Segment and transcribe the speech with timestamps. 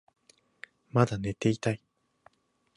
[0.89, 1.81] まだ寝ていたい